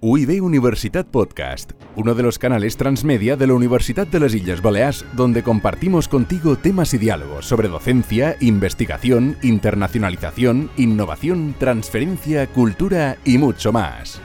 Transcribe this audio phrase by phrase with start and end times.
[0.00, 5.04] UIB Universitat Podcast, uno de los canales transmedia de la Universidad de las Islas Baleares,
[5.14, 13.72] donde compartimos contigo temas y diálogos sobre docencia, investigación, internacionalización, innovación, transferencia, cultura y mucho
[13.72, 14.20] más.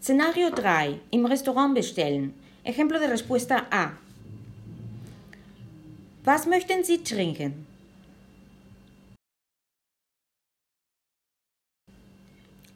[0.00, 1.00] Szenario 3.
[1.10, 2.32] Im Restaurant bestellen.
[2.64, 3.98] Ejemplo de respuesta A.
[6.24, 7.67] Was möchten Sie trinken?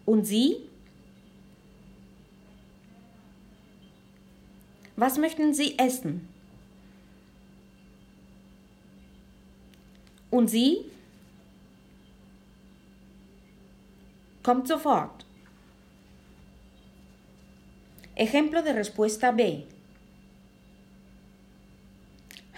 [0.04, 0.56] Und Sie?
[4.96, 6.28] Was möchten Sie essen?
[10.30, 10.90] Und Sie?
[14.42, 15.24] Kommt sofort.
[18.14, 19.62] Ejemplo de respuesta B.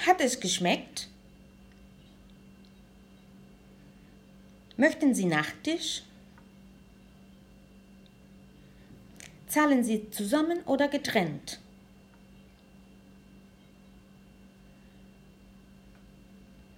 [0.07, 1.09] Hat es geschmeckt?
[4.77, 6.03] Möchten Sie Nachtisch?
[9.55, 11.61] Zahlen Sie zusammen oder getrennt?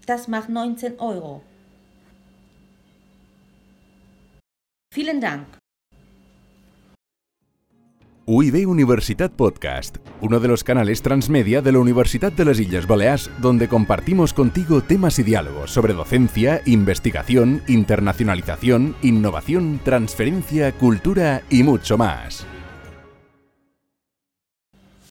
[0.05, 1.43] Das macht 19 Euro.
[4.93, 5.47] Vielen Dank.
[8.27, 13.31] UIB Universitat Podcast, uno de los canales transmedia de la Universidad de las Islas Baleares,
[13.41, 21.97] donde compartimos contigo temas y diálogos sobre docencia, investigación, internacionalización, innovación, transferencia, cultura y mucho
[21.97, 22.47] más.